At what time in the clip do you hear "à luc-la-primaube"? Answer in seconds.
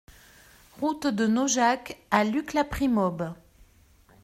2.09-3.35